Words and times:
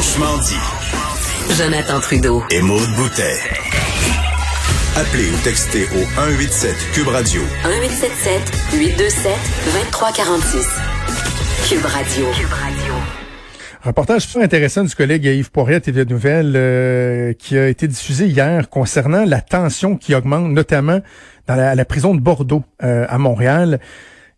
Franchement 0.00 0.38
dit. 0.38 1.58
Jonathan 1.58 2.00
Trudeau. 2.00 2.42
Et 2.50 2.62
Maude 2.62 2.88
Boutet. 2.96 3.36
Appelez 4.96 5.28
ou 5.28 5.36
textez 5.44 5.84
au 5.94 6.04
187 6.14 6.74
Cube 6.94 7.08
Radio. 7.08 7.42
1877 7.64 8.78
827 8.80 9.32
2346. 9.74 10.68
Cube 11.68 11.84
Radio. 11.84 12.24
Cube 12.32 12.50
Radio. 12.50 12.94
Reportage 13.82 14.22
super 14.22 14.42
intéressant 14.42 14.84
du 14.84 14.94
collègue 14.94 15.26
Yves 15.26 15.50
Poirier 15.50 15.82
TV 15.82 16.06
Nouvelles 16.06 16.54
euh, 16.56 17.34
qui 17.34 17.58
a 17.58 17.68
été 17.68 17.86
diffusé 17.86 18.24
hier 18.24 18.70
concernant 18.70 19.26
la 19.26 19.42
tension 19.42 19.98
qui 19.98 20.14
augmente 20.14 20.50
notamment 20.50 21.00
dans 21.46 21.56
la, 21.56 21.84
prison 21.84 22.14
de 22.14 22.20
Bordeaux 22.20 22.64
euh, 22.82 23.04
à 23.06 23.18
Montréal. 23.18 23.80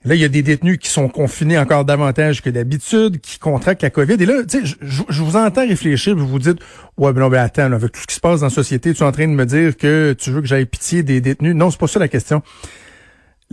Là, 0.05 0.17
il 0.17 0.21
y 0.21 0.25
a 0.25 0.29
des 0.29 0.43
détenus 0.43 0.79
qui 0.79 0.89
sont 0.89 1.09
confinés 1.09 1.59
encore 1.59 1.85
davantage 1.85 2.43
que 2.43 2.51
d'habitude, 2.51 3.21
qui 3.21 3.39
contractent 3.39 3.83
la 3.83 3.91
COVID. 3.91 4.15
Et 4.15 4.27
là, 4.27 4.43
tu 4.49 4.67
sais, 4.67 4.77
je, 4.81 5.23
vous 5.23 5.37
entends 5.37 5.67
réfléchir, 5.67 6.17
vous 6.17 6.27
vous 6.27 6.41
dites, 6.41 6.59
ouais, 6.97 7.13
mais 7.13 7.21
non, 7.21 7.29
mais 7.29 7.39
attends, 7.39 7.73
avec 7.73 7.93
tout 7.93 8.01
ce 8.01 8.07
qui 8.07 8.15
se 8.17 8.21
passe 8.21 8.41
dans 8.41 8.47
la 8.47 8.51
société, 8.51 8.93
tu 8.95 9.03
es 9.03 9.07
en 9.07 9.13
train 9.13 9.29
de 9.29 9.33
me 9.33 9.47
dire 9.47 9.77
que 9.77 10.15
tu 10.19 10.31
veux 10.31 10.41
que 10.41 10.49
j'aille 10.49 10.67
pitié 10.67 11.05
des 11.05 11.21
détenus. 11.21 11.55
Non, 11.55 11.71
c'est 11.71 11.79
pas 11.79 11.87
ça 11.87 12.01
la 12.01 12.09
question. 12.09 12.43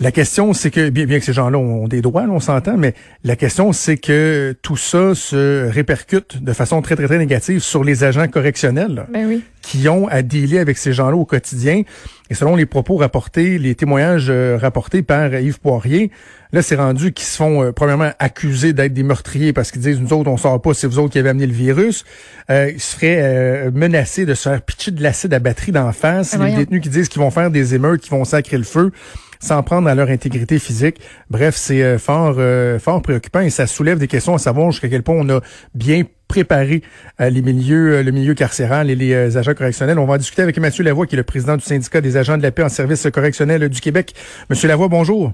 La 0.01 0.13
question, 0.13 0.53
c'est 0.53 0.71
que, 0.71 0.89
bien, 0.89 1.03
bien 1.03 1.19
que 1.19 1.25
ces 1.25 1.33
gens-là 1.33 1.57
ont 1.57 1.89
des 1.89 2.01
droits, 2.01 2.23
on 2.29 2.39
s'entend, 2.39 2.77
mais 2.77 2.93
la 3.25 3.35
question, 3.35 3.73
c'est 3.73 3.97
que 3.97 4.55
tout 4.61 4.77
ça 4.77 5.13
se 5.13 5.67
répercute 5.69 6.41
de 6.41 6.53
façon 6.53 6.81
très, 6.81 6.95
très, 6.95 7.05
très 7.05 7.17
négative 7.17 7.59
sur 7.59 7.83
les 7.83 8.05
agents 8.05 8.29
correctionnels 8.29 9.07
ben 9.11 9.41
qui 9.61 9.89
ont 9.89 10.07
à 10.07 10.21
dealer 10.21 10.59
avec 10.59 10.77
ces 10.77 10.93
gens-là 10.93 11.17
au 11.17 11.25
quotidien. 11.25 11.81
Et 12.29 12.33
selon 12.33 12.55
les 12.55 12.65
propos 12.65 12.95
rapportés, 12.95 13.57
les 13.57 13.75
témoignages 13.75 14.27
euh, 14.29 14.57
rapportés 14.57 15.01
par 15.01 15.33
Yves 15.33 15.59
Poirier, 15.59 16.11
là, 16.53 16.61
c'est 16.61 16.77
rendu 16.77 17.11
qu'ils 17.11 17.27
se 17.27 17.35
font, 17.35 17.61
euh, 17.61 17.71
premièrement, 17.73 18.11
accusés 18.19 18.71
d'être 18.71 18.93
des 18.93 19.03
meurtriers 19.03 19.51
parce 19.51 19.69
qu'ils 19.69 19.81
disent, 19.81 19.99
nous 19.99 20.13
autres, 20.13 20.29
on 20.29 20.37
sort 20.37 20.61
pas, 20.61 20.73
c'est 20.73 20.87
vous 20.87 20.99
autres 20.99 21.11
qui 21.11 21.19
avez 21.19 21.29
amené 21.29 21.45
le 21.45 21.53
virus. 21.53 22.05
Euh, 22.49 22.71
ils 22.73 22.79
se 22.79 22.95
feraient 22.95 23.19
euh, 23.21 23.71
menacés 23.73 24.25
de 24.25 24.33
se 24.33 24.47
faire 24.47 24.61
pitcher 24.61 24.91
de 24.91 25.03
l'acide 25.03 25.33
à 25.33 25.39
batterie 25.39 25.73
d'en 25.73 25.91
face. 25.91 26.37
Ah, 26.39 26.47
les 26.47 26.55
détenus 26.55 26.81
qui 26.81 26.89
disent 26.89 27.09
qu'ils 27.09 27.21
vont 27.21 27.31
faire 27.31 27.51
des 27.51 27.75
émeutes, 27.75 27.99
qu'ils 27.99 28.11
vont 28.11 28.23
sacrer 28.23 28.57
le 28.57 28.63
feu 28.63 28.93
sans 29.39 29.63
prendre 29.63 29.87
à 29.87 29.95
leur 29.95 30.09
intégrité 30.09 30.59
physique. 30.59 30.97
Bref, 31.29 31.55
c'est 31.55 31.81
euh, 31.81 31.97
fort, 31.97 32.35
euh, 32.37 32.77
fort 32.77 33.01
préoccupant 33.01 33.39
et 33.39 33.49
ça 33.49 33.67
soulève 33.67 33.97
des 33.97 34.07
questions 34.07 34.35
à 34.35 34.37
savoir 34.37 34.71
jusqu'à 34.71 34.89
quel 34.89 35.01
point 35.01 35.15
on 35.17 35.29
a 35.29 35.39
bien 35.73 36.03
préparé 36.27 36.83
euh, 37.21 37.29
les 37.29 37.41
milieux, 37.41 38.03
le 38.03 38.11
milieu 38.11 38.33
carcéral 38.33 38.89
et 38.89 38.95
les 38.95 39.37
agents 39.37 39.53
correctionnels. 39.53 39.97
On 39.97 40.05
va 40.05 40.15
en 40.15 40.17
discuter 40.17 40.41
avec 40.41 40.57
Mathieu 40.59 40.83
Lavoie, 40.83 41.07
qui 41.07 41.15
est 41.15 41.17
le 41.17 41.23
président 41.23 41.55
du 41.55 41.63
syndicat 41.63 42.01
des 42.01 42.17
agents 42.17 42.37
de 42.37 42.43
la 42.43 42.51
paix 42.51 42.63
en 42.63 42.69
service 42.69 43.07
correctionnel 43.11 43.69
du 43.69 43.79
Québec. 43.79 44.13
Monsieur 44.49 44.67
Lavoie, 44.67 44.89
bonjour. 44.89 45.31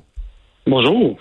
Bonjour. 0.67 1.17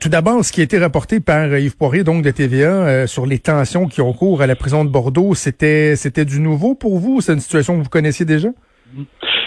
Tout 0.00 0.08
d'abord, 0.08 0.44
ce 0.44 0.52
qui 0.52 0.60
a 0.60 0.64
été 0.64 0.78
rapporté 0.78 1.18
par 1.18 1.58
Yves 1.58 1.76
Poirier, 1.76 2.04
donc 2.04 2.22
de 2.22 2.30
TVA, 2.30 3.08
sur 3.08 3.26
les 3.26 3.40
tensions 3.40 3.88
qui 3.88 4.00
ont 4.00 4.12
cours 4.12 4.42
à 4.42 4.46
la 4.46 4.54
prison 4.54 4.84
de 4.84 4.90
Bordeaux, 4.90 5.34
c'était 5.34 5.96
c'était 5.96 6.24
du 6.24 6.38
nouveau 6.38 6.76
pour 6.76 6.98
vous? 6.98 7.20
C'est 7.20 7.32
une 7.32 7.40
situation 7.40 7.76
que 7.76 7.82
vous 7.82 7.88
connaissiez 7.88 8.24
déjà? 8.24 8.48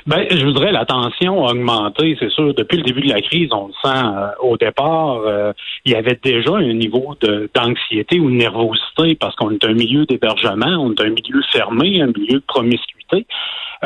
Ben, 0.06 0.28
je 0.30 0.44
voudrais 0.44 0.74
la 0.74 0.86
tension 0.86 1.46
augmenter, 1.46 2.18
c'est 2.20 2.30
sûr. 2.30 2.54
Depuis 2.54 2.78
le 2.78 2.84
début 2.84 3.02
de 3.02 3.10
la 3.10 3.22
crise, 3.22 3.50
on 3.54 3.68
le 3.68 3.74
sent 3.82 4.06
euh, 4.06 4.28
au 4.42 4.58
départ, 4.58 5.22
euh, 5.26 5.54
il 5.86 5.94
y 5.94 5.96
avait 5.96 6.20
déjà 6.22 6.56
un 6.56 6.74
niveau 6.74 7.16
d'anxiété 7.56 8.20
ou 8.20 8.30
de 8.30 8.36
nervosité 8.36 9.16
parce 9.16 9.34
qu'on 9.38 9.52
est 9.52 9.64
un 9.64 9.74
milieu 9.74 10.06
d'hébergement, 10.06 10.76
on 10.78 10.92
est 10.92 11.02
un 11.02 11.10
milieu 11.10 11.42
fermé, 11.52 12.02
un 12.02 12.08
milieu 12.08 12.40
de 12.40 12.44
promiscuité. 12.46 13.26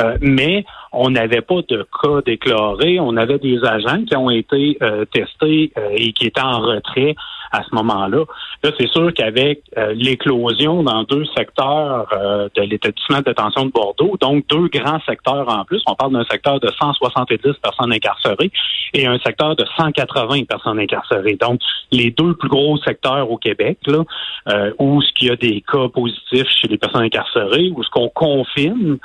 Euh, 0.00 0.16
mais 0.20 0.64
on 1.00 1.10
n'avait 1.10 1.40
pas 1.40 1.60
de 1.68 1.86
cas 2.02 2.20
déclarés. 2.24 2.98
On 3.00 3.16
avait 3.16 3.38
des 3.38 3.64
agents 3.64 4.04
qui 4.04 4.16
ont 4.16 4.30
été 4.30 4.78
testés 5.12 5.72
et 5.92 6.12
qui 6.12 6.26
étaient 6.26 6.40
en 6.40 6.60
retrait 6.60 7.14
à 7.52 7.62
ce 7.62 7.74
moment-là. 7.74 8.24
Là, 8.62 8.70
c'est 8.78 8.88
sûr 8.88 9.12
qu'avec 9.14 9.62
euh, 9.76 9.92
l'éclosion 9.94 10.82
dans 10.82 11.04
deux 11.04 11.24
secteurs 11.36 12.08
euh, 12.12 12.48
de 12.54 12.62
l'établissement 12.62 13.18
de 13.18 13.24
détention 13.24 13.66
de 13.66 13.70
Bordeaux, 13.70 14.16
donc 14.20 14.46
deux 14.48 14.68
grands 14.68 15.00
secteurs 15.06 15.48
en 15.48 15.64
plus, 15.64 15.82
on 15.86 15.94
parle 15.94 16.12
d'un 16.12 16.24
secteur 16.24 16.60
de 16.60 16.68
170 16.68 17.38
personnes 17.62 17.92
incarcérées 17.92 18.50
et 18.94 19.06
un 19.06 19.18
secteur 19.18 19.56
de 19.56 19.64
180 19.76 20.44
personnes 20.44 20.78
incarcérées. 20.78 21.36
Donc, 21.40 21.60
les 21.90 22.10
deux 22.10 22.34
plus 22.34 22.48
gros 22.48 22.76
secteurs 22.78 23.30
au 23.30 23.38
Québec, 23.38 23.78
là, 23.86 24.04
euh, 24.48 24.72
où 24.78 25.00
ce 25.02 25.12
qu'il 25.12 25.28
y 25.28 25.30
a 25.30 25.36
des 25.36 25.62
cas 25.70 25.88
positifs 25.88 26.48
chez 26.60 26.68
les 26.68 26.78
personnes 26.78 27.02
incarcérées, 27.02 27.70
où 27.74 27.82
ce 27.82 27.90
qu'on 27.90 28.08
confine 28.08 28.98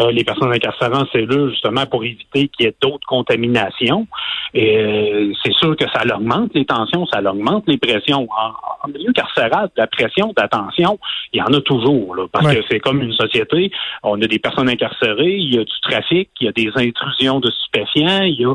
euh, 0.00 0.12
les 0.12 0.22
personnes 0.22 0.52
incarcérées 0.52 0.96
en 0.96 1.06
cellule, 1.06 1.37
justement, 1.50 1.86
pour 1.86 2.04
éviter 2.04 2.48
qu'il 2.48 2.66
y 2.66 2.68
ait 2.68 2.74
d'autres 2.80 3.06
contaminations. 3.06 4.06
Et 4.54 4.78
euh, 4.78 5.32
c'est 5.44 5.52
sûr 5.54 5.76
que 5.76 5.84
ça 5.92 6.02
augmente 6.14 6.50
les 6.54 6.64
tensions, 6.64 7.06
ça 7.06 7.20
augmente 7.20 7.64
les 7.66 7.78
pressions. 7.78 8.28
En, 8.30 8.88
milieu 8.88 9.12
carcéral, 9.12 9.68
la 9.76 9.86
pression, 9.86 10.32
d'attention, 10.34 10.98
il 11.32 11.40
y 11.40 11.42
en 11.42 11.52
a 11.52 11.60
toujours, 11.60 12.14
là, 12.14 12.26
parce 12.32 12.54
que 12.54 12.62
c'est 12.70 12.80
comme 12.80 13.02
une 13.02 13.12
société. 13.12 13.70
On 14.02 14.20
a 14.22 14.26
des 14.26 14.38
personnes 14.38 14.68
incarcérées, 14.68 15.36
il 15.36 15.54
y 15.54 15.58
a 15.58 15.64
du 15.64 15.80
trafic, 15.82 16.30
il 16.40 16.46
y 16.46 16.48
a 16.48 16.52
des 16.52 16.70
intrusions 16.74 17.40
de 17.40 17.50
stupéfiants, 17.50 18.22
il 18.22 18.40
y 18.40 18.44
a 18.44 18.54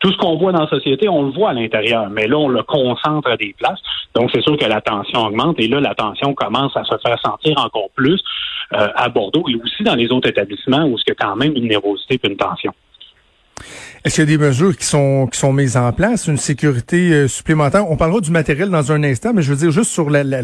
tout 0.00 0.10
ce 0.10 0.16
qu'on 0.16 0.36
voit 0.38 0.52
dans 0.52 0.62
la 0.62 0.68
société, 0.68 1.08
on 1.08 1.24
le 1.24 1.30
voit 1.30 1.50
à 1.50 1.52
l'intérieur, 1.52 2.08
mais 2.10 2.26
là, 2.26 2.38
on 2.38 2.48
le 2.48 2.62
concentre 2.62 3.30
à 3.30 3.36
des 3.36 3.54
places. 3.56 3.78
Donc, 4.14 4.30
c'est 4.34 4.40
sûr 4.42 4.56
que 4.56 4.64
la 4.64 4.80
tension 4.80 5.20
augmente 5.20 5.60
et 5.60 5.68
là, 5.68 5.78
la 5.78 5.94
tension 5.94 6.34
commence 6.34 6.76
à 6.76 6.84
se 6.84 6.96
faire 7.04 7.18
sentir 7.20 7.56
encore 7.58 7.90
plus 7.94 8.20
euh, 8.72 8.88
à 8.96 9.08
Bordeaux 9.08 9.44
et 9.48 9.54
aussi 9.56 9.84
dans 9.84 9.94
les 9.94 10.10
autres 10.10 10.28
établissements 10.28 10.84
où 10.84 10.96
il 10.96 11.08
y 11.08 11.12
a 11.12 11.14
quand 11.14 11.36
même 11.36 11.54
une 11.54 11.68
nervosité 11.68 12.18
et 12.22 12.28
une 12.28 12.36
tension. 12.36 12.72
Est-ce 14.02 14.14
qu'il 14.14 14.30
y 14.30 14.34
a 14.34 14.38
des 14.38 14.42
mesures 14.42 14.74
qui 14.74 14.86
sont 14.86 15.28
qui 15.30 15.38
sont 15.38 15.52
mises 15.52 15.76
en 15.76 15.92
place, 15.92 16.26
une 16.26 16.38
sécurité 16.38 17.12
euh, 17.12 17.28
supplémentaire? 17.28 17.90
On 17.90 17.98
parlera 17.98 18.20
du 18.20 18.30
matériel 18.30 18.70
dans 18.70 18.92
un 18.92 19.04
instant, 19.04 19.32
mais 19.34 19.42
je 19.42 19.50
veux 19.50 19.58
dire 19.58 19.70
juste 19.70 19.90
sur 19.90 20.08
la, 20.08 20.24
la, 20.24 20.40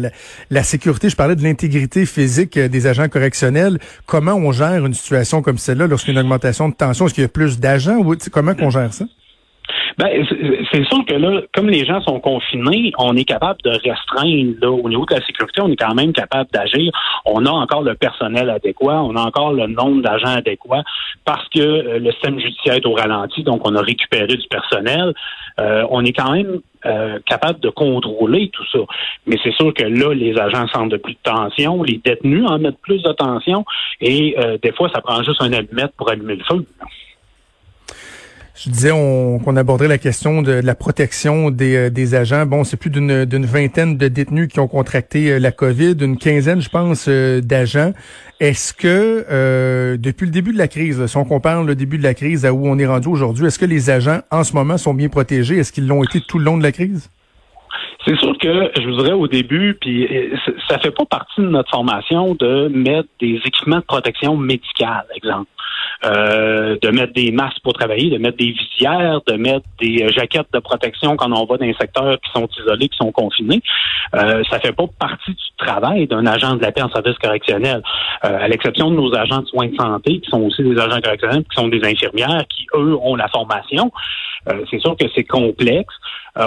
la, 0.51 0.63
sécurité. 0.63 1.09
Je 1.09 1.15
parlais 1.15 1.35
de 1.35 1.41
l'intégrité 1.41 2.05
physique 2.05 2.57
euh, 2.57 2.67
des 2.67 2.85
agents 2.85 3.09
correctionnels. 3.09 3.79
Comment 4.05 4.35
on 4.35 4.51
gère 4.51 4.85
une 4.85 4.93
situation 4.93 5.41
comme 5.41 5.57
celle-là 5.57 5.87
lorsqu'il 5.87 6.13
y 6.13 6.17
a 6.17 6.21
une 6.21 6.25
augmentation 6.27 6.69
de 6.69 6.75
tension? 6.75 7.07
Est-ce 7.07 7.15
qu'il 7.15 7.23
y 7.23 7.25
a 7.25 7.29
plus 7.29 7.59
d'agents 7.59 7.97
ou 7.97 8.15
comment 8.31 8.53
qu'on 8.53 8.69
gère 8.69 8.93
ça? 8.93 9.05
Ben, 9.97 10.23
c'est 10.71 10.85
sûr 10.85 11.03
que 11.05 11.15
là, 11.15 11.41
comme 11.55 11.69
les 11.69 11.83
gens 11.83 12.01
sont 12.01 12.19
confinés, 12.19 12.91
on 12.99 13.15
est 13.15 13.23
capable 13.23 13.59
de 13.63 13.71
restreindre 13.71 14.53
là, 14.61 14.69
au 14.69 14.87
niveau 14.87 15.05
de 15.05 15.15
la 15.15 15.25
sécurité, 15.25 15.59
on 15.61 15.69
est 15.69 15.75
quand 15.75 15.95
même 15.95 16.13
capable 16.13 16.51
d'agir. 16.51 16.91
On 17.25 17.45
a 17.47 17.49
encore 17.49 17.81
le 17.81 17.95
personnel 17.95 18.51
adéquat, 18.51 19.01
on 19.01 19.15
a 19.15 19.21
encore 19.21 19.53
le 19.53 19.65
nombre 19.65 20.03
d'agents 20.03 20.35
adéquats 20.35 20.83
parce 21.25 21.49
que 21.49 21.59
euh, 21.59 21.99
le 21.99 22.11
système 22.11 22.39
judiciaire 22.39 22.75
est 22.75 22.85
au 22.85 22.93
ralenti, 22.93 23.41
donc 23.41 23.67
on 23.67 23.75
a 23.75 23.81
récupéré 23.81 24.27
du 24.27 24.47
personnel. 24.47 25.15
Euh, 25.59 25.83
on 25.89 26.05
est 26.05 26.13
quand 26.13 26.31
même 26.31 26.59
euh, 26.85 27.17
capable 27.25 27.59
de 27.59 27.69
contrôler 27.69 28.49
tout 28.53 28.65
ça. 28.71 28.79
Mais 29.25 29.37
c'est 29.43 29.53
sûr 29.53 29.73
que 29.73 29.83
là, 29.83 30.13
les 30.13 30.37
agents 30.37 30.67
sentent 30.67 30.91
de 30.91 30.97
plus 30.97 31.13
de 31.13 31.19
tension, 31.23 31.81
les 31.81 31.99
détenus 32.05 32.45
en 32.47 32.59
mettent 32.59 32.81
plus 32.81 33.01
de 33.01 33.11
tension, 33.13 33.65
et 33.99 34.35
des 34.61 34.71
fois, 34.73 34.89
ça 34.93 35.01
prend 35.01 35.23
juste 35.23 35.41
un 35.41 35.51
allumette 35.53 35.91
pour 35.97 36.09
allumer 36.09 36.35
le 36.35 36.43
feu. 36.43 36.65
Je 38.57 38.71
disais 38.71 38.89
qu'on 38.89 39.55
aborderait 39.55 39.87
la 39.87 39.99
question 39.99 40.41
de, 40.41 40.51
la 40.51 40.73
protection 40.73 41.51
des, 41.51 41.75
euh, 41.75 41.89
des 41.91 42.15
agents. 42.15 42.47
Bon, 42.47 42.63
c'est 42.63 42.75
plus 42.75 42.89
d'une 42.89 43.45
vingtaine 43.45 43.97
de 43.97 44.07
détenus 44.07 44.47
qui 44.47 44.59
ont 44.59 44.67
contracté 44.67 45.33
euh, 45.33 45.39
la 45.39 45.51
COVID, 45.51 45.95
une 46.01 46.17
quinzaine, 46.17 46.59
je 46.59 46.69
pense, 46.69 47.05
euh, 47.07 47.39
d'agents. 47.39 47.93
Est-ce 48.39 48.73
que 48.73 49.95
depuis 49.97 50.25
le 50.25 50.31
début 50.31 50.53
de 50.53 50.57
la 50.57 50.67
crise, 50.67 51.05
si 51.05 51.17
on 51.17 51.25
compare 51.25 51.63
le 51.63 51.75
début 51.75 51.97
de 51.97 52.03
la 52.03 52.13
crise 52.13 52.45
à 52.45 52.53
où 52.53 52.67
on 52.67 52.77
est 52.77 52.85
rendu 52.85 53.07
aujourd'hui, 53.07 53.47
est-ce 53.47 53.57
que 53.57 53.65
les 53.65 53.89
agents 53.89 54.19
en 54.31 54.43
ce 54.43 54.53
moment 54.53 54.77
sont 54.77 54.93
bien 54.93 55.09
protégés? 55.09 55.57
Est-ce 55.57 55.71
qu'ils 55.71 55.87
l'ont 55.87 56.03
été 56.03 56.21
tout 56.21 56.37
le 56.37 56.45
long 56.45 56.57
de 56.57 56.61
la 56.61 56.71
crise? 56.71 57.09
C'est 58.05 58.15
sûr 58.19 58.37
que 58.37 58.71
je 58.79 58.87
voudrais 58.87 59.13
au 59.13 59.27
début, 59.27 59.75
puis 59.81 60.07
ça 60.69 60.77
fait 60.77 60.91
pas 60.91 61.05
partie 61.05 61.41
de 61.41 61.47
notre 61.47 61.71
formation 61.71 62.35
de 62.35 62.67
mettre 62.67 63.09
des 63.19 63.41
équipements 63.43 63.77
de 63.77 63.85
protection 63.85 64.37
médicale, 64.37 65.05
exemple. 65.15 65.49
Euh, 66.05 66.77
de 66.79 66.89
mettre 66.89 67.13
des 67.13 67.31
masques 67.31 67.57
pour 67.63 67.73
travailler, 67.73 68.11
de 68.11 68.19
mettre 68.19 68.37
des 68.37 68.51
visières, 68.51 69.19
de 69.25 69.33
mettre 69.33 69.65
des 69.81 70.03
euh, 70.03 70.09
jaquettes 70.09 70.45
de 70.53 70.59
protection 70.59 71.15
quand 71.15 71.31
on 71.31 71.45
va 71.45 71.57
dans 71.57 71.65
les 71.65 71.73
secteurs 71.73 72.19
qui 72.21 72.31
sont 72.31 72.47
isolés, 72.59 72.87
qui 72.87 72.97
sont 72.97 73.11
confinés. 73.11 73.63
Euh, 74.13 74.43
ça 74.47 74.59
fait 74.59 74.73
pas 74.73 74.85
partie 74.99 75.31
du 75.31 75.65
travail 75.65 76.05
d'un 76.05 76.27
agent 76.27 76.55
de 76.55 76.61
la 76.61 76.71
paix 76.71 76.83
en 76.83 76.89
service 76.91 77.17
correctionnel, 77.17 77.81
euh, 78.25 78.37
à 78.39 78.47
l'exception 78.47 78.91
de 78.91 78.95
nos 78.95 79.15
agents 79.15 79.41
de 79.41 79.47
soins 79.47 79.69
de 79.69 79.75
santé, 79.75 80.19
qui 80.19 80.29
sont 80.29 80.41
aussi 80.41 80.61
des 80.61 80.79
agents 80.79 81.01
correctionnels, 81.01 81.43
qui 81.49 81.59
sont 81.59 81.67
des 81.67 81.83
infirmières, 81.83 82.45
qui, 82.47 82.67
eux, 82.75 82.95
ont 83.01 83.15
la 83.15 83.27
formation. 83.29 83.91
c'est 84.69 84.79
sûr 84.79 84.95
que 84.95 85.05
c'est 85.15 85.23
complexe. 85.23 85.95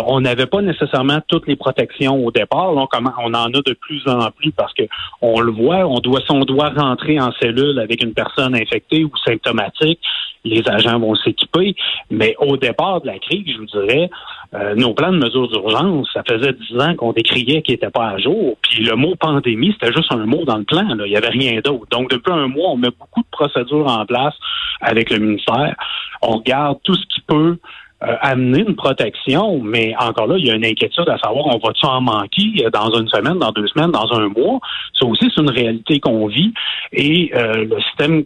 On 0.06 0.20
n'avait 0.20 0.46
pas 0.46 0.62
nécessairement 0.62 1.18
toutes 1.28 1.46
les 1.46 1.56
protections 1.56 2.24
au 2.24 2.30
départ. 2.30 2.72
on, 2.74 2.86
on 3.24 3.34
en 3.34 3.46
a 3.46 3.48
de 3.48 3.72
plus 3.80 4.06
en 4.06 4.30
plus 4.30 4.52
parce 4.52 4.72
que 4.74 4.84
on 5.20 5.40
le 5.40 5.52
voit, 5.52 5.86
on 5.86 5.98
doit, 5.98 6.20
on 6.30 6.44
doit 6.44 6.70
rentrer 6.70 7.20
en 7.20 7.32
cellule 7.40 7.78
avec 7.78 8.02
une 8.02 8.14
personne 8.14 8.54
infectée 8.54 9.04
ou 9.04 9.10
symptomatique, 9.24 10.00
les 10.44 10.62
agents 10.68 10.98
vont 10.98 11.14
s'équiper. 11.14 11.74
Mais 12.10 12.34
au 12.38 12.56
départ 12.56 13.00
de 13.00 13.06
la 13.06 13.18
crise, 13.18 13.44
je 13.46 13.58
vous 13.58 13.66
dirais, 13.66 14.10
euh, 14.54 14.74
nos 14.74 14.94
plans 14.94 15.12
de 15.12 15.18
mesures 15.18 15.48
d'urgence, 15.48 16.08
ça 16.12 16.22
faisait 16.28 16.52
dix 16.52 16.78
ans 16.80 16.94
qu'on 16.96 17.12
décriait 17.12 17.62
qu'ils 17.62 17.74
n'étaient 17.74 17.90
pas 17.90 18.10
à 18.10 18.18
jour. 18.18 18.56
Puis 18.62 18.84
le 18.84 18.96
mot 18.96 19.14
pandémie, 19.14 19.72
c'était 19.72 19.92
juste 19.92 20.12
un 20.12 20.26
mot 20.26 20.44
dans 20.44 20.58
le 20.58 20.64
plan. 20.64 20.86
Il 20.88 21.10
n'y 21.10 21.16
avait 21.16 21.28
rien 21.28 21.60
d'autre. 21.62 21.86
Donc, 21.90 22.10
depuis 22.10 22.32
un 22.32 22.48
mois, 22.48 22.70
on 22.70 22.76
met 22.76 22.90
beaucoup 22.90 23.20
de 23.20 23.30
procédures 23.30 23.86
en 23.86 24.04
place 24.06 24.34
avec 24.80 25.10
le 25.10 25.18
ministère. 25.18 25.74
On 26.22 26.38
regarde 26.38 26.78
tout 26.82 26.94
ce 26.94 27.06
qui 27.06 27.20
peut 27.20 27.58
euh, 28.02 28.16
amener 28.22 28.60
une 28.60 28.76
protection, 28.76 29.60
mais 29.62 29.94
encore 29.98 30.26
là, 30.26 30.36
il 30.38 30.46
y 30.46 30.50
a 30.50 30.54
une 30.54 30.64
inquiétude 30.64 31.08
à 31.08 31.18
savoir 31.18 31.46
on 31.46 31.58
va-tu 31.58 31.84
en 31.84 32.00
manquer 32.00 32.64
euh, 32.64 32.70
dans 32.70 32.90
une 32.98 33.08
semaine, 33.08 33.38
dans 33.38 33.52
deux 33.52 33.66
semaines, 33.66 33.90
dans 33.90 34.10
un 34.14 34.28
mois? 34.28 34.58
Ça 34.98 35.06
aussi, 35.06 35.30
c'est 35.34 35.42
une 35.42 35.50
réalité 35.50 36.00
qu'on 36.00 36.26
vit. 36.26 36.52
Et 36.92 37.30
euh, 37.34 37.66
le 37.66 37.80
système 37.82 38.24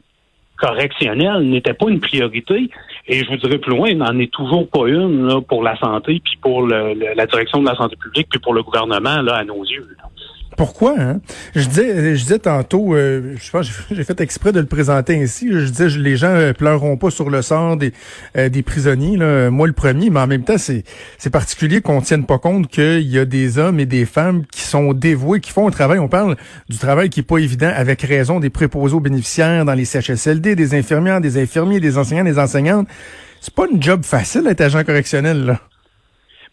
correctionnel 0.56 1.42
n'était 1.48 1.74
pas 1.74 1.88
une 1.88 2.00
priorité. 2.00 2.70
Et 3.08 3.24
je 3.24 3.28
vous 3.28 3.36
dirais 3.36 3.58
plus 3.58 3.72
loin, 3.72 3.88
il 3.88 3.98
n'en 3.98 4.16
est 4.18 4.32
toujours 4.32 4.68
pas 4.68 4.86
une 4.86 5.26
là, 5.26 5.40
pour 5.40 5.62
la 5.62 5.76
santé, 5.78 6.20
puis 6.24 6.38
pour 6.40 6.62
le, 6.62 6.94
la 7.14 7.26
direction 7.26 7.60
de 7.60 7.66
la 7.66 7.74
santé 7.74 7.96
publique, 7.96 8.28
puis 8.30 8.38
pour 8.38 8.54
le 8.54 8.62
gouvernement, 8.62 9.22
là, 9.22 9.34
à 9.36 9.44
nos 9.44 9.64
yeux. 9.64 9.88
Là. 9.98 10.08
Pourquoi? 10.56 10.94
Hein? 10.98 11.20
Je 11.54 11.66
disais, 11.66 12.16
je 12.16 12.22
disais 12.22 12.38
tantôt, 12.38 12.94
euh, 12.94 13.34
je 13.36 13.72
j'ai 13.94 14.04
fait 14.04 14.20
exprès 14.20 14.52
de 14.52 14.60
le 14.60 14.66
présenter 14.66 15.20
ainsi. 15.20 15.48
Je 15.50 15.68
disais, 15.68 15.88
les 15.88 16.16
gens 16.16 16.28
euh, 16.28 16.52
pleureront 16.52 16.96
pas 16.96 17.10
sur 17.10 17.30
le 17.30 17.42
sort 17.42 17.76
des, 17.76 17.92
euh, 18.36 18.48
des 18.48 18.62
prisonniers. 18.62 19.16
Là. 19.16 19.50
Moi, 19.50 19.66
le 19.66 19.72
premier, 19.72 20.10
mais 20.10 20.20
en 20.20 20.26
même 20.26 20.44
temps, 20.44 20.58
c'est, 20.58 20.84
c'est 21.18 21.30
particulier 21.30 21.80
qu'on 21.80 22.00
tienne 22.00 22.24
pas 22.24 22.38
compte 22.38 22.68
qu'il 22.68 23.02
y 23.02 23.18
a 23.18 23.24
des 23.24 23.58
hommes 23.58 23.80
et 23.80 23.86
des 23.86 24.04
femmes 24.04 24.44
qui 24.46 24.62
sont 24.62 24.92
dévoués, 24.92 25.40
qui 25.40 25.50
font 25.50 25.66
un 25.66 25.72
travail. 25.72 25.98
On 25.98 26.08
parle 26.08 26.36
du 26.68 26.78
travail 26.78 27.10
qui 27.10 27.20
est 27.20 27.24
pas 27.24 27.38
évident, 27.38 27.72
avec 27.74 28.02
raison 28.02 28.38
des 28.38 28.50
préposés 28.50 28.94
aux 28.94 29.00
bénéficiaires 29.00 29.64
dans 29.64 29.74
les 29.74 29.84
CHSLD, 29.84 30.54
des 30.54 30.74
infirmières, 30.74 31.20
des 31.20 31.42
infirmiers, 31.42 31.80
des 31.80 31.98
enseignants, 31.98 32.24
des 32.24 32.38
enseignantes. 32.38 32.86
C'est 33.40 33.54
pas 33.54 33.66
une 33.70 33.82
job 33.82 34.04
facile 34.04 34.44
d'être 34.44 34.60
agent 34.60 34.84
correctionnel. 34.84 35.44
Là. 35.44 35.60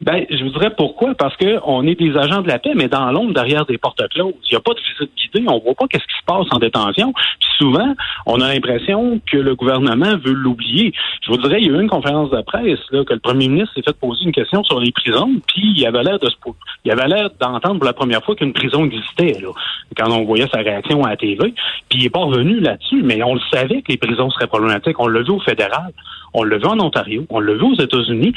Ben, 0.01 0.25
je 0.31 0.43
vous 0.43 0.49
dirais 0.49 0.71
pourquoi? 0.75 1.13
Parce 1.13 1.37
que 1.37 1.59
on 1.63 1.85
est 1.85 1.93
des 1.93 2.17
agents 2.17 2.41
de 2.41 2.47
la 2.47 2.57
paix, 2.57 2.71
mais 2.75 2.87
dans 2.87 3.11
l'ombre, 3.11 3.33
derrière 3.33 3.67
des 3.67 3.77
portes 3.77 4.01
closes. 4.09 4.33
Il 4.49 4.53
n'y 4.53 4.57
a 4.57 4.59
pas 4.59 4.73
de 4.73 4.79
visite 4.79 5.11
guidée. 5.15 5.45
On 5.47 5.59
voit 5.59 5.75
pas 5.75 5.85
qu'est-ce 5.87 6.05
qui 6.05 6.17
se 6.19 6.25
passe 6.25 6.47
en 6.49 6.57
détention. 6.57 7.13
Puis 7.13 7.49
souvent, 7.59 7.93
on 8.25 8.41
a 8.41 8.51
l'impression 8.51 9.21
que 9.31 9.37
le 9.37 9.53
gouvernement 9.53 10.17
veut 10.17 10.33
l'oublier. 10.33 10.91
Je 11.21 11.31
vous 11.31 11.37
dirais, 11.37 11.61
il 11.61 11.67
y 11.67 11.69
a 11.69 11.77
eu 11.77 11.81
une 11.81 11.89
conférence 11.89 12.31
de 12.31 12.41
presse 12.41 12.79
là, 12.89 13.03
que 13.05 13.13
le 13.13 13.19
premier 13.19 13.47
ministre 13.47 13.75
s'est 13.75 13.83
fait 13.83 13.95
poser 13.95 14.25
une 14.25 14.31
question 14.31 14.63
sur 14.63 14.79
les 14.79 14.91
prisons, 14.91 15.29
puis 15.47 15.73
il 15.77 15.85
avait 15.85 16.01
l'air 16.01 16.17
de 16.17 16.29
se 16.29 16.35
il 16.83 16.91
avait 16.91 17.07
l'air 17.07 17.29
d'entendre 17.39 17.77
pour 17.77 17.85
la 17.85 17.93
première 17.93 18.23
fois 18.23 18.35
qu'une 18.35 18.53
prison 18.53 18.85
existait 18.85 19.39
là, 19.39 19.49
quand 19.95 20.11
on 20.11 20.25
voyait 20.25 20.47
sa 20.51 20.61
réaction 20.61 21.03
à 21.03 21.11
la 21.11 21.17
TV. 21.17 21.53
Puis 21.89 21.99
il 21.99 22.05
est 22.05 22.09
pas 22.09 22.21
revenu 22.21 22.59
là-dessus, 22.59 23.03
mais 23.03 23.21
on 23.21 23.35
le 23.35 23.41
savait 23.51 23.83
que 23.83 23.91
les 23.91 23.97
prisons 23.97 24.31
seraient 24.31 24.47
problématiques. 24.47 24.99
On 24.99 25.07
l'a 25.07 25.21
vu 25.21 25.31
au 25.31 25.39
fédéral, 25.39 25.91
on 26.33 26.43
l'a 26.43 26.57
vu 26.57 26.65
en 26.65 26.79
Ontario, 26.79 27.25
on 27.29 27.39
l'a 27.39 27.53
vu 27.53 27.63
aux 27.63 27.79
États-Unis 27.79 28.33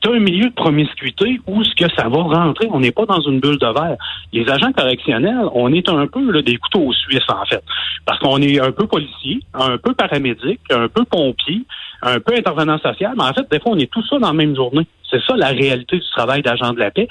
c'est 0.00 0.10
un 0.10 0.18
milieu 0.18 0.48
de 0.50 0.54
promiscuité 0.54 1.40
où 1.46 1.62
ce 1.64 1.74
que 1.74 1.90
ça 1.96 2.08
va 2.08 2.22
rentrer, 2.22 2.68
on 2.70 2.80
n'est 2.80 2.92
pas 2.92 3.06
dans 3.06 3.20
une 3.20 3.40
bulle 3.40 3.58
de 3.58 3.66
verre. 3.66 3.96
Les 4.32 4.48
agents 4.48 4.72
correctionnels, 4.72 5.46
on 5.54 5.72
est 5.72 5.88
un 5.88 6.06
peu 6.06 6.30
là, 6.30 6.42
des 6.42 6.56
couteaux 6.56 6.92
suisses, 6.92 7.28
en 7.28 7.44
fait. 7.46 7.62
Parce 8.04 8.18
qu'on 8.20 8.40
est 8.40 8.60
un 8.60 8.72
peu 8.72 8.86
policier, 8.86 9.40
un 9.54 9.78
peu 9.78 9.94
paramédic, 9.94 10.60
un 10.70 10.88
peu 10.88 11.04
pompier, 11.04 11.62
un 12.02 12.20
peu 12.20 12.34
intervenant 12.36 12.78
social, 12.78 13.14
mais 13.16 13.24
en 13.24 13.32
fait, 13.32 13.50
des 13.50 13.60
fois, 13.60 13.72
on 13.72 13.78
est 13.78 13.90
tout 13.90 14.04
ça 14.06 14.18
dans 14.18 14.28
la 14.28 14.32
même 14.32 14.54
journée. 14.54 14.86
C'est 15.10 15.22
ça 15.24 15.36
la 15.36 15.48
réalité 15.48 15.98
du 15.98 16.10
travail 16.10 16.42
d'agent 16.42 16.72
de 16.72 16.78
la 16.78 16.90
paix. 16.90 17.08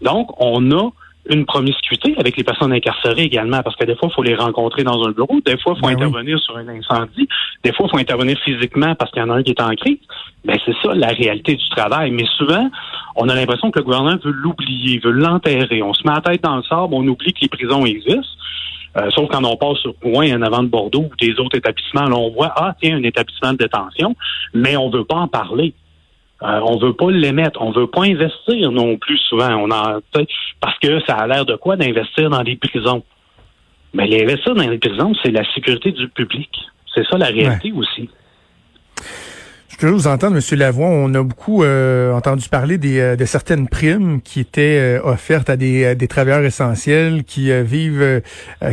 Donc, 0.00 0.30
on 0.38 0.70
a 0.70 0.90
une 1.28 1.44
promiscuité 1.44 2.14
avec 2.16 2.36
les 2.36 2.44
personnes 2.44 2.72
incarcérées 2.72 3.24
également, 3.24 3.62
parce 3.62 3.76
que 3.76 3.84
des 3.84 3.94
fois, 3.94 4.08
il 4.10 4.14
faut 4.14 4.22
les 4.22 4.34
rencontrer 4.34 4.84
dans 4.84 5.06
un 5.06 5.10
bureau, 5.10 5.40
des 5.44 5.58
fois, 5.58 5.74
il 5.76 5.80
faut 5.80 5.86
ben 5.86 5.96
intervenir 5.96 6.38
sur 6.40 6.56
un 6.56 6.66
incendie, 6.68 7.28
des 7.62 7.72
fois, 7.72 7.86
il 7.86 7.90
faut 7.90 7.98
intervenir 7.98 8.38
physiquement 8.38 8.94
parce 8.94 9.10
qu'il 9.10 9.20
y 9.20 9.24
en 9.24 9.30
a 9.30 9.34
un 9.34 9.42
qui 9.42 9.50
est 9.50 9.60
en 9.60 9.74
crise. 9.74 9.98
Ben, 10.44 10.58
c'est 10.64 10.74
ça 10.82 10.94
la 10.94 11.08
réalité 11.08 11.54
du 11.54 11.68
travail. 11.70 12.10
Mais 12.10 12.24
souvent, 12.38 12.70
on 13.16 13.28
a 13.28 13.34
l'impression 13.34 13.70
que 13.70 13.78
le 13.78 13.84
gouvernement 13.84 14.16
veut 14.22 14.32
l'oublier, 14.32 14.98
veut 14.98 15.10
l'enterrer. 15.10 15.82
On 15.82 15.92
se 15.92 16.06
met 16.06 16.14
la 16.14 16.20
tête 16.20 16.42
dans 16.42 16.56
le 16.56 16.62
sable, 16.62 16.94
on 16.94 17.06
oublie 17.06 17.32
que 17.32 17.40
les 17.42 17.48
prisons 17.48 17.84
existent. 17.84 18.36
Euh, 18.96 19.08
sauf 19.10 19.28
quand 19.30 19.44
on 19.44 19.56
passe 19.56 19.78
sur 19.78 19.94
Rouen, 20.02 20.32
en 20.32 20.42
avant 20.42 20.62
de 20.62 20.68
Bordeaux 20.68 21.08
ou 21.12 21.16
des 21.20 21.38
autres 21.38 21.56
établissements, 21.56 22.06
là, 22.06 22.16
on 22.16 22.30
voit, 22.30 22.52
ah, 22.56 22.74
tiens, 22.80 22.96
un 22.96 23.02
établissement 23.02 23.52
de 23.52 23.58
détention, 23.58 24.16
mais 24.52 24.76
on 24.76 24.90
veut 24.90 25.04
pas 25.04 25.16
en 25.16 25.28
parler. 25.28 25.74
Euh, 26.42 26.60
on 26.64 26.78
veut 26.78 26.94
pas 26.94 27.10
l'émettre, 27.10 27.60
on 27.60 27.70
veut 27.70 27.86
pas 27.86 28.04
investir 28.04 28.72
non 28.72 28.96
plus 28.96 29.18
souvent. 29.18 29.54
On 29.56 29.70
en, 29.70 30.00
parce 30.60 30.78
que 30.78 31.00
ça 31.06 31.14
a 31.16 31.26
l'air 31.26 31.44
de 31.44 31.54
quoi 31.54 31.76
d'investir 31.76 32.30
dans 32.30 32.42
des 32.42 32.56
prisons? 32.56 33.04
Mais 33.92 34.06
l'investir 34.06 34.54
dans 34.54 34.68
les 34.68 34.78
prisons, 34.78 35.12
c'est 35.22 35.30
la 35.30 35.44
sécurité 35.52 35.92
du 35.92 36.08
public. 36.08 36.50
C'est 36.94 37.06
ça 37.06 37.18
la 37.18 37.26
réalité 37.26 37.72
aussi. 37.72 38.08
Je 39.80 39.86
veux 39.86 39.92
vous 39.92 40.08
entendre, 40.08 40.36
M. 40.36 40.58
Lavoie. 40.58 40.88
On 40.88 41.14
a 41.14 41.22
beaucoup 41.22 41.62
euh, 41.62 42.12
entendu 42.12 42.50
parler 42.50 42.76
des, 42.76 43.00
euh, 43.00 43.16
de 43.16 43.24
certaines 43.24 43.66
primes 43.66 44.20
qui 44.20 44.40
étaient 44.40 44.78
euh, 44.78 45.00
offertes 45.02 45.48
à 45.48 45.56
des, 45.56 45.94
des, 45.94 46.06
travailleurs 46.06 46.44
essentiels 46.44 47.24
qui 47.24 47.50
vivent, 47.62 48.20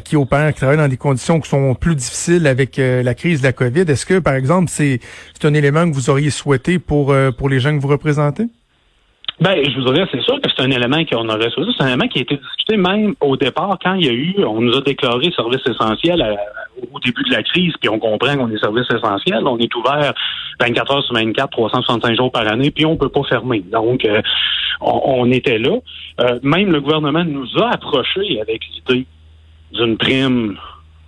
qui 0.04 0.18
opèrent, 0.18 0.52
qui 0.52 0.58
travaillent 0.60 0.76
dans 0.76 0.90
des 0.90 0.98
conditions 0.98 1.40
qui 1.40 1.48
sont 1.48 1.76
plus 1.76 1.96
difficiles 1.96 2.46
avec 2.46 2.76
la 2.76 3.14
crise 3.14 3.40
de 3.40 3.48
la 3.48 3.54
COVID. 3.54 3.86
Est-ce 3.88 4.06
que, 4.06 4.20
par 4.20 4.34
exemple, 4.34 4.66
c'est 4.68 5.00
un 5.44 5.54
élément 5.54 5.90
que 5.90 5.96
vous 5.96 6.10
auriez 6.10 6.30
souhaité 6.30 6.78
pour, 6.78 7.16
pour 7.38 7.48
les 7.48 7.62
gens 7.62 7.74
que 7.74 7.82
vous 7.82 7.88
représentez? 7.88 8.44
Ben, 9.40 9.56
je 9.64 9.80
vous 9.80 9.94
dirais, 9.94 10.08
c'est 10.12 10.22
sûr 10.22 10.42
que 10.42 10.50
c'est 10.50 10.64
un 10.64 10.72
élément 10.72 11.06
qu'on 11.06 11.30
aurait 11.30 11.50
souhaité. 11.52 11.72
C'est 11.78 11.84
un 11.84 11.88
élément 11.88 12.08
qui 12.08 12.20
a 12.20 12.22
été 12.24 12.36
discuté 12.36 12.76
même 12.76 13.14
au 13.22 13.38
départ 13.38 13.78
quand 13.82 13.94
il 13.94 14.06
y 14.06 14.10
a 14.10 14.14
eu, 14.14 14.44
on 14.44 14.62
nous 14.62 14.76
a 14.76 14.82
déclaré 14.82 15.32
service 15.32 15.62
essentiel 15.68 16.22
à, 16.22 16.36
au 16.92 17.00
début 17.00 17.24
de 17.24 17.32
la 17.32 17.44
crise, 17.44 17.74
puis 17.80 17.90
on 17.90 18.00
comprend 18.00 18.36
qu'on 18.36 18.50
est 18.50 18.60
service 18.60 18.88
essentiel. 18.90 19.46
On 19.46 19.58
est 19.58 19.74
ouvert 19.76 20.14
24 20.60 20.92
heures 20.92 21.04
sur 21.04 21.16
24, 21.16 21.50
365 21.50 22.16
jours 22.16 22.32
par 22.32 22.52
année, 22.52 22.72
puis 22.72 22.86
on 22.86 22.98
peut 22.98 23.10
pas 23.10 23.24
fermer. 23.24 23.64
Donc, 23.72 24.06
euh, 24.06 24.22
on, 24.82 25.30
était 25.32 25.60
là. 25.60 25.78
Euh, 26.22 26.40
même 26.44 26.72
le 26.72 26.82
gouvernement 26.82 27.24
nous 27.24 27.48
a 27.58 27.72
approchés 27.74 28.40
avec 28.42 28.62
l'idée 28.74 29.06
d'une 29.72 29.98
prime 29.98 30.58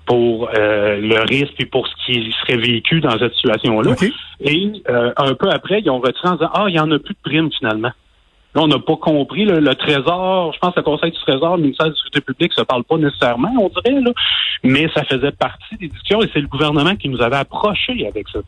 pour 0.06 0.50
euh, 0.58 1.00
le 1.00 1.22
risque 1.22 1.54
et 1.60 1.66
pour 1.66 1.88
ce 1.88 1.94
qui 2.06 2.34
serait 2.42 2.58
vécu 2.58 3.00
dans 3.00 3.18
cette 3.18 3.34
situation-là. 3.36 3.96
Et 4.42 4.72
un 4.88 5.34
peu 5.36 5.50
après, 5.50 5.82
ils 5.82 5.90
ont 5.90 6.00
retiré 6.00 6.30
en 6.30 6.36
disant 6.36 6.50
Ah, 6.54 6.66
il 6.68 6.74
n'y 6.74 6.80
en 6.80 6.92
a 6.92 7.00
plus 7.00 7.14
de 7.14 7.20
prime 7.24 7.50
finalement. 7.58 7.92
Là, 8.56 8.64
on 8.64 8.68
n'a 8.68 8.80
pas 8.80 8.96
compris. 8.96 9.46
le 9.46 9.76
Trésor, 9.76 10.54
je 10.54 10.60
pense 10.60 10.74
que 10.74 10.80
le 10.80 10.84
Conseil 10.84 11.12
du 11.12 11.20
Trésor, 11.20 11.58
le 11.58 11.64
ministère 11.64 11.86
de 11.86 11.92
la 11.92 11.96
Sécurité 11.96 12.22
publique 12.22 12.52
ne 12.52 12.62
se 12.62 12.66
parle 12.66 12.84
pas 12.84 12.98
nécessairement, 12.98 13.52
on 13.60 13.70
dirait, 13.70 14.02
là, 14.02 14.12
mais 14.64 14.90
ça 14.94 15.04
faisait 15.04 15.32
partie 15.32 15.78
des 15.78 15.88
discussions 15.88 16.24
et 16.24 16.30
c'est 16.34 16.42
le 16.42 16.48
gouvernement 16.48 16.96
qui 16.96 17.10
nous 17.10 17.22
avait 17.22 17.38
approchés 17.38 18.08
avec 18.08 18.28
ça. 18.30 18.40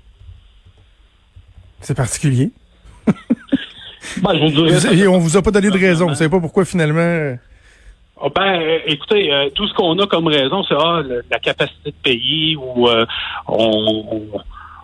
C'est 1.82 1.96
particulier. 1.96 2.52
ben, 3.08 4.34
je 4.34 4.40
vous 4.40 4.68
dirais, 4.68 5.08
on 5.08 5.20
vous 5.20 5.38
a 5.38 5.42
pas 5.42 5.52
donné 5.52 5.70
de 5.70 5.78
raison. 5.78 6.08
Vous 6.08 6.16
savez 6.16 6.30
pas 6.30 6.40
pourquoi 6.40 6.66
finalement. 6.66 7.38
Oh, 8.24 8.30
ben, 8.30 8.62
euh, 8.62 8.80
écoutez, 8.86 9.34
euh, 9.34 9.50
tout 9.50 9.68
ce 9.68 9.74
qu'on 9.74 9.98
a 9.98 10.06
comme 10.06 10.28
raison, 10.28 10.64
c'est 10.64 10.76
ah, 10.78 11.02
la 11.30 11.40
capacité 11.40 11.90
de 11.90 11.96
payer 12.04 12.56
ou 12.56 12.88
euh, 12.88 13.06
on, 13.48 14.28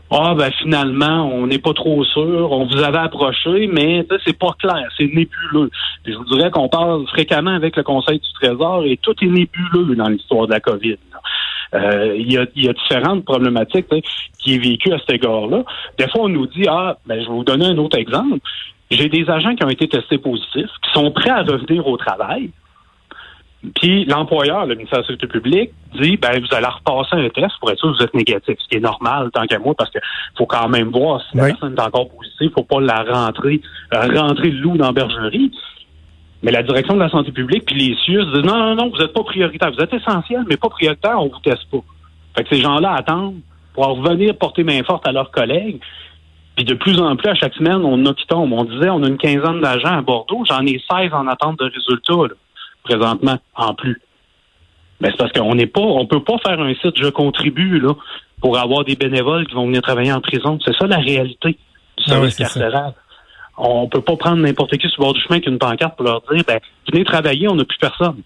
ah 0.09 0.35
ben 0.35 0.51
finalement, 0.51 1.29
on 1.33 1.47
n'est 1.47 1.59
pas 1.59 1.73
trop 1.73 2.03
sûr, 2.05 2.51
on 2.51 2.65
vous 2.65 2.77
avait 2.77 2.97
approché, 2.97 3.67
mais 3.67 4.05
c'est 4.25 4.37
pas 4.37 4.55
clair, 4.57 4.87
c'est 4.97 5.05
nébuleux. 5.05 5.69
je 6.05 6.13
vous 6.13 6.25
dirais 6.25 6.49
qu'on 6.49 6.69
parle 6.69 7.05
fréquemment 7.07 7.53
avec 7.53 7.75
le 7.75 7.83
Conseil 7.83 8.19
du 8.19 8.33
Trésor 8.33 8.83
et 8.85 8.97
tout 8.97 9.15
est 9.21 9.27
nébuleux 9.27 9.95
dans 9.95 10.07
l'histoire 10.07 10.47
de 10.47 10.53
la 10.53 10.59
COVID. 10.61 10.97
Euh, 11.73 12.15
il 12.17 12.31
y, 12.31 12.37
a, 12.37 12.45
y, 12.55 12.69
a, 12.69 12.73
différentes 12.73 13.25
problématiques 13.25 13.87
qui 14.39 14.55
est 14.55 14.57
vécues 14.57 14.93
à 14.93 14.99
cet 14.99 15.11
égard-là. 15.11 15.63
Des 15.97 16.07
fois, 16.07 16.21
on 16.21 16.29
nous 16.29 16.47
dit 16.47 16.65
Ah, 16.69 16.97
ben 17.05 17.21
je 17.21 17.27
vais 17.27 17.33
vous 17.33 17.43
donner 17.43 17.65
un 17.65 17.77
autre 17.77 17.97
exemple. 17.97 18.39
J'ai 18.89 19.09
des 19.09 19.29
agents 19.29 19.53
qui 19.55 19.65
ont 19.65 19.69
été 19.69 19.89
testés 19.89 20.17
positifs, 20.17 20.69
qui 20.81 20.91
sont 20.93 21.11
prêts 21.11 21.29
à 21.29 21.43
revenir 21.43 21.85
au 21.85 21.97
travail, 21.97 22.51
puis 23.75 24.05
l'employeur, 24.05 24.65
le 24.65 24.75
ministère 24.75 24.99
de 24.99 25.03
la 25.03 25.07
Sécurité 25.07 25.27
publique, 25.27 25.71
dit 25.99 26.17
ben 26.17 26.39
vous 26.39 26.55
allez 26.55 26.67
repasser 26.67 27.15
un 27.15 27.29
test 27.29 27.53
pour 27.59 27.71
être 27.71 27.79
sûr 27.79 27.91
que 27.91 27.97
vous 27.97 28.03
êtes 28.03 28.13
négatif, 28.13 28.55
ce 28.59 28.67
qui 28.67 28.77
est 28.77 28.81
normal 28.81 29.29
tant 29.33 29.45
qu'à 29.45 29.57
moi, 29.57 29.73
parce 29.75 29.89
que 29.89 29.99
faut 30.37 30.45
quand 30.45 30.69
même 30.69 30.89
voir 30.89 31.21
si 31.29 31.37
la 31.37 31.47
personne 31.47 31.73
est 31.75 31.81
encore 31.81 32.09
positive, 32.09 32.51
faut 32.53 32.63
pas 32.63 32.79
la 32.79 33.03
rentrer, 33.03 33.61
euh, 33.93 34.07
rentrer 34.19 34.51
le 34.51 34.59
loup 34.59 34.77
dans 34.77 34.87
la 34.87 34.91
bergerie. 34.91 35.51
Mais 36.43 36.51
la 36.51 36.61
direction 36.61 36.93
de 36.93 36.99
la 36.99 37.09
santé 37.09 37.31
publique 37.31 37.65
puis 37.65 37.75
les 37.75 37.95
CIUS 38.05 38.25
disent 38.25 38.43
non, 38.43 38.57
non, 38.57 38.75
non, 38.75 38.89
vous 38.89 38.97
n'êtes 38.97 39.13
pas 39.13 39.23
prioritaire. 39.23 39.71
Vous 39.71 39.81
êtes 39.81 39.93
essentiel, 39.93 40.43
mais 40.47 40.55
pas 40.57 40.69
prioritaire, 40.69 41.19
on 41.19 41.27
vous 41.27 41.39
teste 41.43 41.67
pas. 41.71 41.79
Fait 42.35 42.43
que 42.43 42.55
ces 42.55 42.61
gens-là 42.61 42.93
attendent 42.93 43.41
pour 43.73 43.87
revenir 43.87 44.37
porter 44.37 44.63
main 44.63 44.83
forte 44.83 45.07
à 45.07 45.11
leurs 45.11 45.31
collègues. 45.31 45.79
Puis 46.55 46.65
de 46.65 46.75
plus 46.75 46.99
en 46.99 47.15
plus, 47.15 47.29
à 47.29 47.35
chaque 47.35 47.55
semaine, 47.55 47.81
on 47.83 48.05
a 48.05 48.13
qui 48.13 48.25
tombent. 48.27 48.53
On 48.53 48.65
disait, 48.65 48.89
on 48.89 49.03
a 49.03 49.07
une 49.07 49.17
quinzaine 49.17 49.61
d'agents 49.61 49.97
à 49.97 50.01
Bordeaux. 50.01 50.43
J'en 50.47 50.65
ai 50.65 50.81
16 50.89 51.13
en 51.13 51.27
attente 51.27 51.59
de 51.59 51.65
résultats 51.65 52.35
présentement 52.87 53.37
en 53.55 53.73
plus. 53.73 54.01
Mais 54.99 55.09
c'est 55.11 55.17
parce 55.17 55.31
qu'on 55.31 55.55
n'est 55.55 55.67
pas, 55.67 55.81
on 55.81 56.05
peut 56.07 56.23
pas 56.23 56.37
faire 56.39 56.59
un 56.59 56.73
site 56.75 56.95
je 56.95 57.09
contribue 57.09 57.79
là 57.79 57.93
pour 58.41 58.57
avoir 58.57 58.83
des 58.83 58.95
bénévoles 58.95 59.45
qui 59.47 59.53
vont 59.53 59.67
venir 59.67 59.81
travailler 59.81 60.11
en 60.11 60.21
prison. 60.21 60.57
C'est 60.63 60.75
ça 60.75 60.87
la 60.87 60.97
réalité 60.97 61.49
du 61.49 62.03
ah 62.07 62.11
service 62.11 62.35
carcéral. 62.35 62.93
On 63.57 63.87
peut 63.87 64.01
pas 64.01 64.15
prendre 64.15 64.37
n'importe 64.37 64.77
qui 64.77 64.87
sur 64.87 65.01
le 65.01 65.05
bord 65.05 65.13
du 65.13 65.21
chemin 65.21 65.37
avec 65.37 65.47
une 65.47 65.57
pancarte 65.57 65.95
pour 65.95 66.05
leur 66.05 66.21
dire 66.31 66.43
ben 66.47 66.59
venez 66.91 67.03
travailler, 67.03 67.47
on 67.47 67.55
n'a 67.55 67.65
plus 67.65 67.77
personne. 67.79 68.21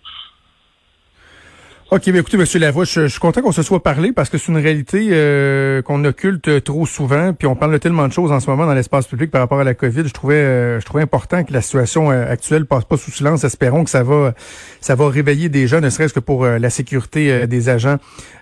OK, 1.94 2.04
bien 2.06 2.22
écoutez, 2.22 2.38
M. 2.38 2.46
Lavoie, 2.62 2.86
je, 2.86 3.08
suis 3.08 3.20
content 3.20 3.42
qu'on 3.42 3.52
se 3.52 3.64
soit 3.64 3.84
parlé 3.84 4.14
parce 4.14 4.30
que 4.30 4.38
c'est 4.38 4.48
une 4.50 4.58
réalité 4.58 5.10
euh, 5.12 5.82
qu'on 5.82 6.06
occulte 6.06 6.64
trop 6.64 6.86
souvent, 6.86 7.34
puis 7.34 7.50
on 7.50 7.56
parle 7.58 7.74
de 7.74 7.78
tellement 7.80 8.08
de 8.08 8.14
choses 8.14 8.32
en 8.32 8.40
ce 8.40 8.50
moment 8.50 8.66
dans 8.66 8.74
l'espace 8.74 9.08
public 9.08 9.30
par 9.30 9.42
rapport 9.42 9.60
à 9.60 9.66
la 9.66 9.74
COVID. 9.74 10.08
Je 10.08 10.14
trouvais 10.14 10.36
euh, 10.36 10.80
je 10.80 10.86
trouvais 10.86 11.04
important 11.04 11.44
que 11.44 11.52
la 11.52 11.60
situation 11.60 12.10
euh, 12.10 12.32
actuelle 12.32 12.66
passe 12.66 12.86
pas 12.86 12.96
sous 12.96 13.12
silence. 13.12 13.44
Espérons 13.44 13.84
que 13.84 13.90
ça 13.90 14.04
va 14.04 14.34
ça 14.80 14.96
va 14.96 15.10
réveiller 15.10 15.50
des 15.50 15.68
gens, 15.68 15.82
ne 15.82 15.90
serait-ce 15.90 16.14
que 16.14 16.22
pour 16.22 16.46
la 16.46 16.70
sécurité 16.70 17.46
des 17.46 17.68
agents, 17.68 17.98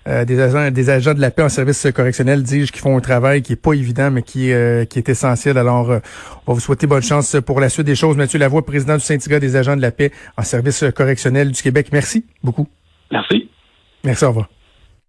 des 0.05 0.39
agents 0.39 0.69
des 0.69 0.91
agents 0.91 1.15
de 1.15 1.21
la 1.21 1.31
paix 1.31 1.41
en 1.41 1.49
service 1.49 1.87
correctionnel, 1.91 2.43
dis-je, 2.43 2.71
qui 2.71 2.79
font 2.79 2.95
un 2.95 3.01
travail 3.01 3.41
qui 3.41 3.53
est 3.53 3.55
pas 3.55 3.73
évident, 3.73 4.11
mais 4.11 4.21
qui, 4.21 4.51
qui 4.89 4.99
est 4.99 5.09
essentiel. 5.09 5.57
Alors, 5.57 5.89
on 5.89 6.51
va 6.51 6.53
vous 6.53 6.59
souhaiter 6.59 6.85
bonne 6.85 7.01
chance 7.01 7.35
pour 7.43 7.59
la 7.59 7.69
suite 7.69 7.87
des 7.87 7.95
choses. 7.95 8.15
Mathieu 8.15 8.37
Lavoie, 8.37 8.63
président 8.63 8.95
du 8.95 9.03
syndicat 9.03 9.39
des 9.39 9.55
agents 9.55 9.75
de 9.75 9.81
la 9.81 9.91
paix 9.91 10.11
en 10.37 10.43
service 10.43 10.85
correctionnel 10.95 11.51
du 11.51 11.61
Québec. 11.63 11.87
Merci 11.91 12.25
beaucoup. 12.43 12.67
Merci. 13.11 13.49
Merci, 14.03 14.25
au 14.25 14.29
revoir. 14.29 14.49